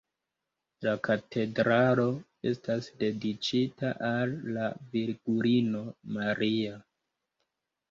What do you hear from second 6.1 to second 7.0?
Maria.